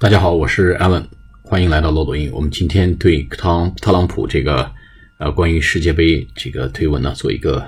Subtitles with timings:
[0.00, 1.04] 大家好，我是 Alan，
[1.42, 2.32] 欢迎来到漏斗英。
[2.32, 4.72] 我们今天对汤特朗普这个
[5.18, 7.62] 呃关于世界杯这个推文呢做一个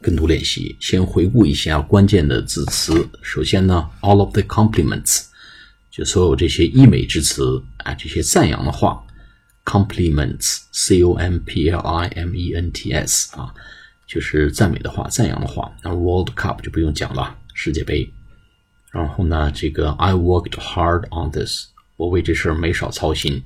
[0.00, 0.76] 跟读练习。
[0.78, 3.04] 先回顾一下关键的字词。
[3.20, 5.24] 首先呢，all of the compliments，
[5.90, 9.04] 就所有这些溢美之词啊，这些赞扬的话
[9.64, 13.52] ，compliments，c o m p l i m e n t s 啊，
[14.06, 15.72] 就是赞美的话、赞扬的话。
[15.82, 18.08] 那 World Cup 就不用讲了，世界杯。
[18.92, 21.71] 然后呢，这个 I worked hard on this。
[22.02, 23.40] 我为这事儿没少操心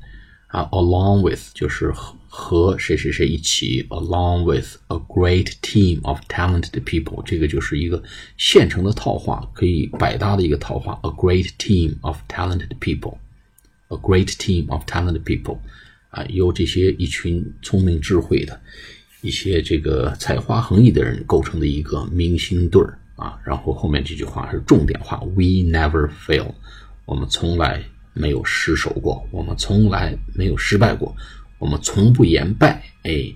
[0.46, 8.02] 啊，along with 就是和和谁谁谁一起，along with a great team of talented people，这个就是一个
[8.38, 15.58] 现成的套话，可以百搭的一个套话，a great team of talented people，a great team of talented people，
[16.08, 18.58] 啊，由这些一群聪明智慧的
[19.20, 26.54] 一些这个才华横溢的人构成的一个明星队儿啊，然后后面这句话是重点话，we never fail，
[27.04, 27.84] 我们从来。
[28.16, 31.14] 没有失手过，我们从来没有失败过，
[31.58, 32.82] 我们从不言败。
[33.02, 33.30] 哎，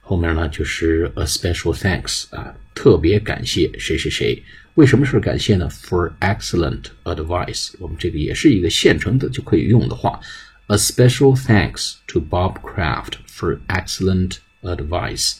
[0.00, 4.42] 后面呢就是 a special thanks 啊，特别感谢谁谁谁。
[4.74, 10.20] 为什么是感谢呢？For excellent advice，我们这个也是一个现成的就可以用的话。
[10.66, 15.36] A special thanks to Bob Kraft for excellent advice。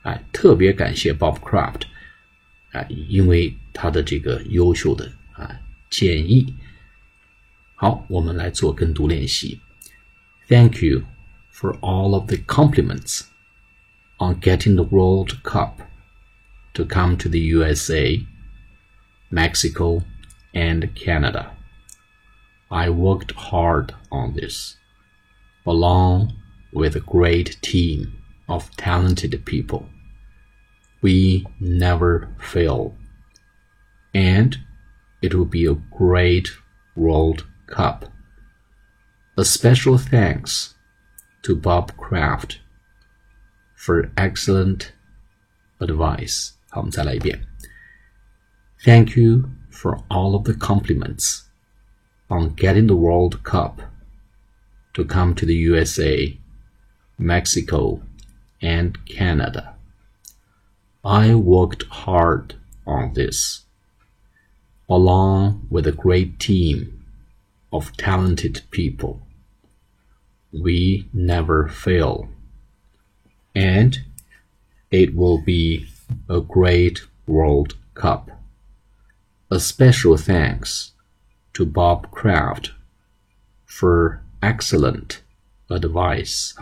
[0.00, 1.82] 哎，特别感谢 Bob Kraft，
[2.70, 5.54] 哎，因为他的这个优秀的啊
[5.90, 6.54] 建议。
[7.81, 9.61] 好，我们来做跟读练习。
[10.47, 11.03] Thank you
[11.51, 13.21] for all of the compliments
[14.17, 15.81] on getting the World Cup
[16.73, 18.25] to come to the USA,
[19.29, 20.03] Mexico,
[20.53, 21.51] and Canada.
[22.69, 24.75] I worked hard on this,
[25.63, 26.33] along
[26.71, 28.13] with a great team
[28.47, 29.87] of talented people.
[31.01, 32.95] We never fail,
[34.13, 34.57] and
[35.21, 36.49] it will be a great
[36.95, 38.05] World Cup.
[39.37, 40.75] A special thanks
[41.43, 42.59] to Bob Kraft
[43.75, 44.93] for excellent
[45.79, 46.53] advice.
[46.69, 47.45] 好，我们再来一遍。
[48.83, 51.43] Thank you for all of the compliments
[52.29, 53.81] on getting the World Cup
[54.93, 56.37] to come to the USA,
[57.17, 58.01] Mexico,
[58.59, 59.75] and Canada.
[61.03, 63.65] I worked hard on this,
[64.87, 67.00] along with a great team
[67.72, 69.20] of talented people.
[70.52, 72.28] We never fail.
[73.54, 73.98] And
[74.90, 75.86] it will be
[76.28, 78.30] a great World Cup.
[79.50, 80.92] A special thanks
[81.54, 82.72] to Bob Kraft
[83.64, 85.22] for excellent
[85.70, 86.54] advice.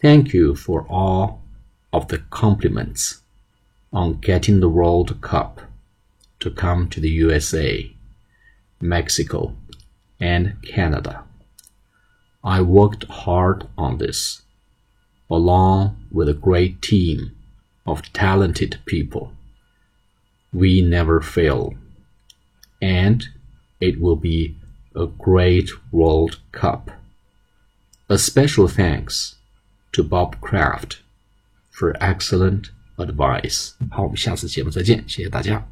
[0.00, 1.42] Thank you for all
[1.92, 3.22] of the compliments
[3.92, 5.60] on getting the World Cup
[6.40, 7.92] to come to the USA.
[8.81, 9.55] Mexico,
[10.19, 11.23] and Canada.
[12.43, 14.41] I worked hard on this,
[15.29, 17.35] along with a great team
[17.85, 19.31] of talented people.
[20.51, 21.73] We never fail,
[22.81, 23.23] and
[23.79, 24.55] it will be
[24.95, 26.91] a great World Cup.
[28.09, 29.35] A special thanks
[29.93, 31.01] to Bob Kraft
[31.71, 33.73] for excellent advice.
[33.89, 35.65] 好，我们下次节目再见，谢谢大家。